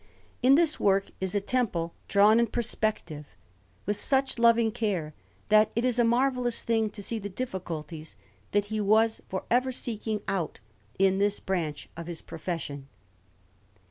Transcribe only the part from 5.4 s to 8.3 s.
that it is a marvellous thing to see the difficulties